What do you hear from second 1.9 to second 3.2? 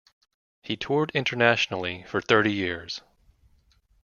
for thirty years.